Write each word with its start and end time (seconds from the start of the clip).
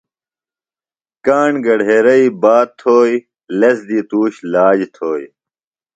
کاݨ 1.25 1.51
گھڈیرئی 1.65 2.25
بات 2.41 2.67
تھوئیۡ، 2.79 3.19
لس 3.59 3.77
دی 3.87 3.99
تُوش 4.09 4.33
لاج 4.51 4.79
تھوئیۡ 4.95 5.29